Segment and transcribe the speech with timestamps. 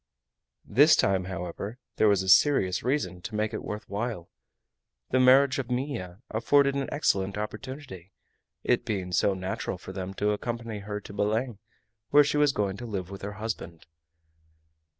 [0.65, 4.31] This time, however, there was a serious reason to make it worth while.
[5.11, 8.11] The marriage of Minha afforded an excellent opportunity,
[8.63, 11.59] it being so natural for them to accompany her to Belem,
[12.09, 13.85] where she was going to live with her husband.